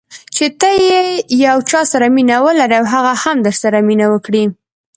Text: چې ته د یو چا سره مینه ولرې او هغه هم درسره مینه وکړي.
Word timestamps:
چې 0.35 0.45
ته 0.59 0.69
د 0.87 0.87
یو 1.47 1.57
چا 1.69 1.81
سره 1.91 2.05
مینه 2.15 2.37
ولرې 2.45 2.75
او 2.79 2.85
هغه 2.93 3.13
هم 3.23 3.37
درسره 3.47 3.77
مینه 3.87 4.05
وکړي. 4.09 4.43